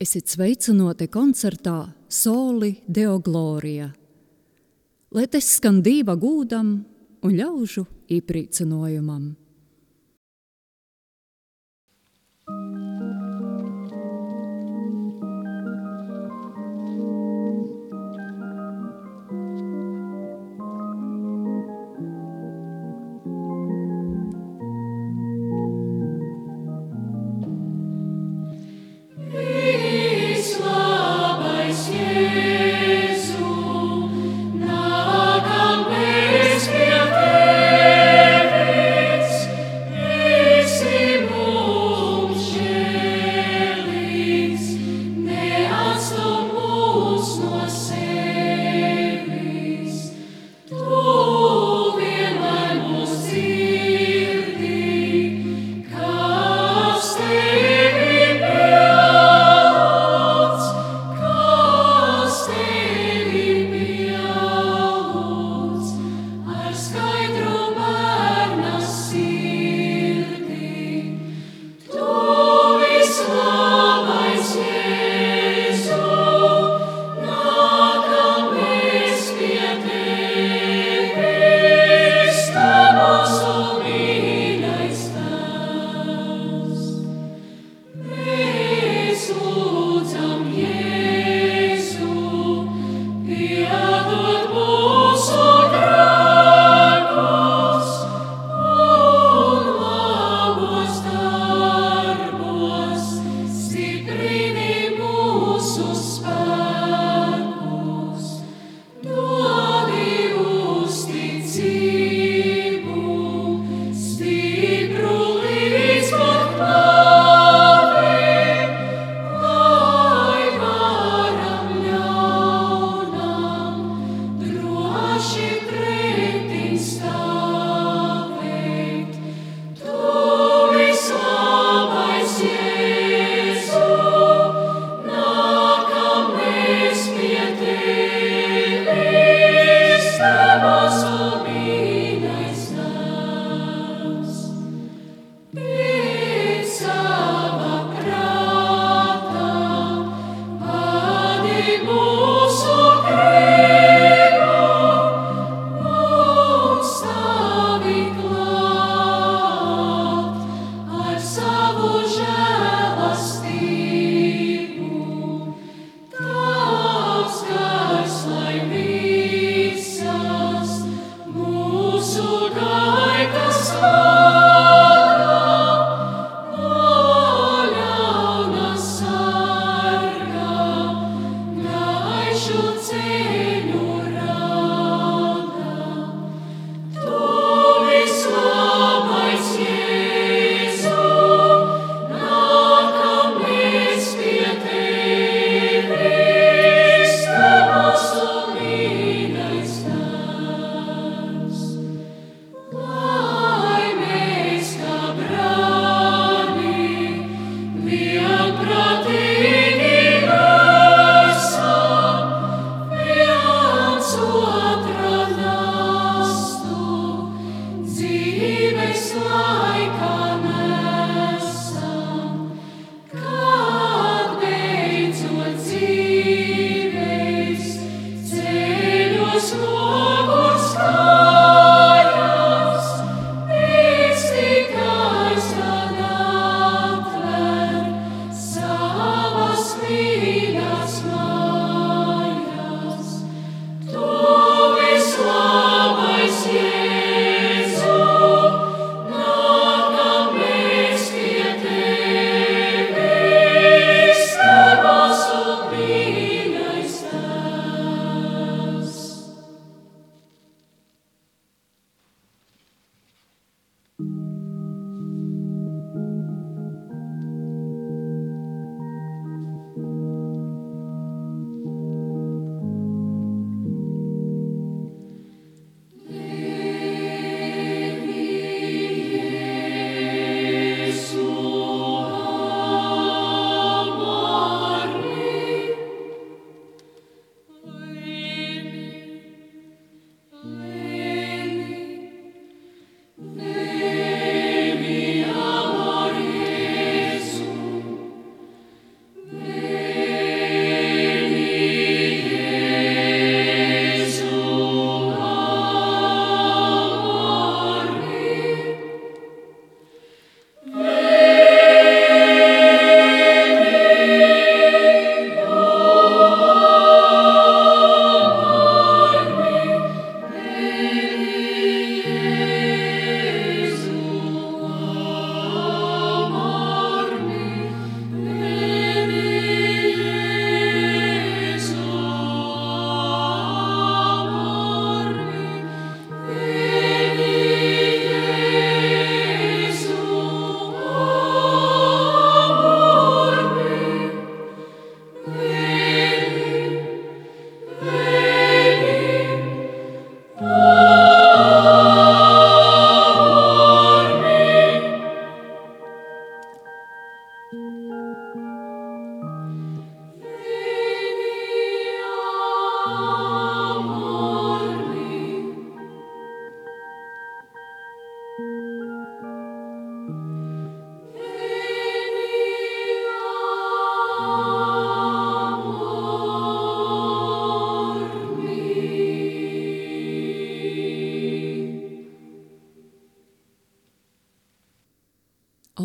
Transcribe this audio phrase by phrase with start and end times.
[0.00, 3.90] Esiet sveicināti koncertā Soli Deo Gloria.
[5.12, 6.70] Lai tas skan dieva gūdam
[7.20, 7.84] un ļaužu
[8.16, 9.26] īprīcinājumam.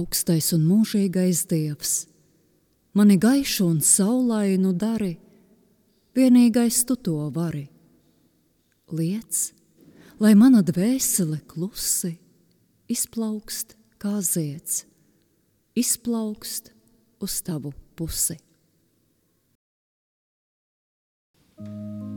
[0.05, 2.05] Augstais un mūžīgais dievs,
[2.93, 5.15] mani gaišu un saulainu dari,
[6.13, 7.65] vienīgais tu to vari.
[8.93, 9.49] Liec,
[10.21, 12.13] lai mana dvēsele klusi
[12.87, 14.85] izplaukst kā zieds,
[15.73, 16.69] izplaukst
[17.25, 18.37] uz tavu pusi.
[21.55, 22.14] Us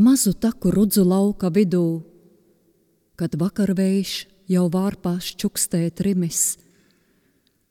[0.00, 2.02] mazu taku rudzu lauka vidū,
[3.16, 4.12] kad vakarvējš
[4.50, 6.58] jau vārpās čukstē trimis.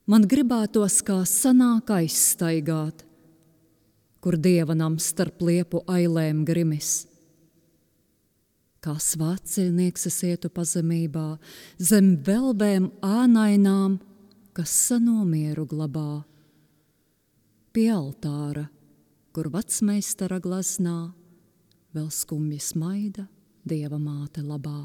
[0.10, 3.04] Man gribētos kā sanāk aizstaigāt,
[4.24, 7.06] kur dievanam starp liepu ailēm grimis.
[8.80, 11.36] Kā svācinieks es ietu pazemībā,
[11.78, 14.00] zem velbēm ānainām,
[14.56, 16.24] kas sanomieru glabā.
[17.76, 18.70] Pie altāra,
[19.36, 21.12] kur vecmeistara glaznā,
[21.96, 23.28] vēl skumji smaida
[23.66, 24.80] Dieva māte labā.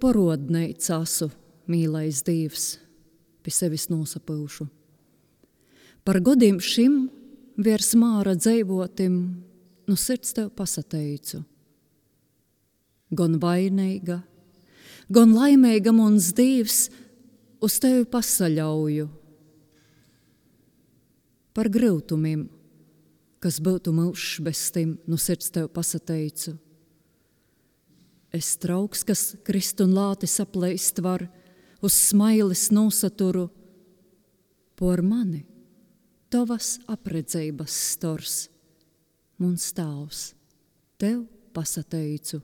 [0.00, 1.30] parodneic asu,
[1.70, 2.78] mīlais Dievs,
[3.44, 4.66] pie sevis nosapūšu.
[6.04, 7.04] Par godiem šim
[7.60, 9.16] virs māra dzēvotim,
[9.86, 11.42] nu sirds tev pasateicu.
[13.10, 14.20] Gan vainīga,
[15.10, 16.86] gan laimīga mums Dievs
[17.60, 19.08] uz tevi pasaļauju.
[21.50, 22.46] Par grūtumiem,
[23.42, 26.54] kas būtu mūžs bez tim, nu sirds tev pasateicu.
[28.32, 31.24] Es trauks, kas krist un lāti saplēst var,
[31.82, 33.48] uz smailes nosaturu,
[34.78, 35.42] por mani,
[36.30, 38.36] tavas apredzības stors,
[39.42, 40.30] mums stāvs,
[41.00, 41.24] tev
[41.56, 42.40] pasateicu.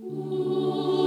[0.00, 0.99] Uz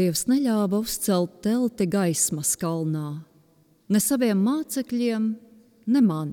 [0.00, 3.20] Dievs neļāva uzcelt telti gaismas kalnā,
[3.92, 5.24] ne saviem mācekļiem,
[5.92, 6.30] ne man.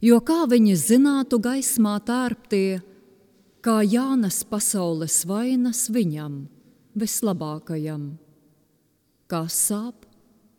[0.00, 2.78] Jo kā viņi zinātu gaismā tērptie,
[3.60, 6.46] kā Jānas pasaules vainas viņam,
[6.96, 8.06] vislabākajam,
[9.28, 10.06] kā sāp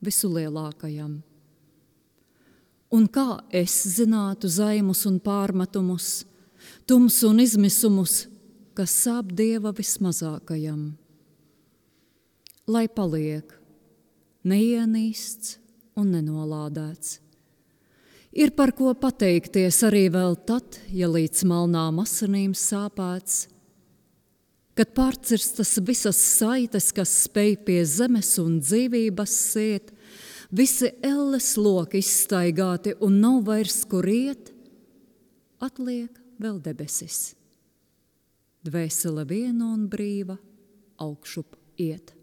[0.05, 1.17] visulielākajam.
[2.93, 6.27] Un kā es zinātu zaimus un pārmetumus,
[6.85, 8.27] tums un izmisumus,
[8.77, 11.06] kas sāp Dieva vismazākajam?
[12.67, 13.53] Lai paliek
[14.47, 15.57] neienīsts
[15.97, 17.17] un nenolādēts.
[18.37, 23.47] Ir par ko pateikties arī vēl tad, ja līdz malnām asinīm sāpēts,
[24.77, 29.89] kad pārcirstas visas saites, kas spēj pie zemes un dzīvības sēt,
[30.53, 34.51] visi elles loki izstaigāti un nav vairs kur iet,
[35.63, 37.31] atliek vēl debesis.
[38.67, 40.37] Dvēsele viena un brīva
[41.01, 42.16] augšup iet.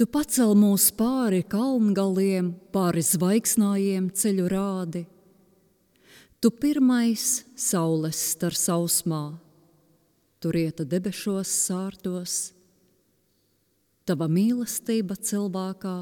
[0.00, 5.02] Tu pacel mūs pāri kalngaliem, pāri zvaigznājiem ceļu rādi.
[6.40, 9.36] Tu pirmais saules star sausmā,
[10.40, 12.38] tu rieta debešos sārtos.
[14.08, 15.96] Tava mīlestība cilvēkā,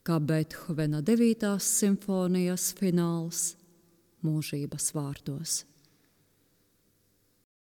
[0.00, 1.58] kā Bethovena 9.
[1.60, 3.50] simfonijas fināls
[4.24, 5.66] mūžības vārtos.